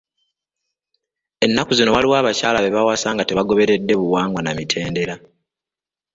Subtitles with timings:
[1.45, 5.15] Ennaku zino waliwo abakyala be bawasa nga tebagoberedde buwangwa na mitendera.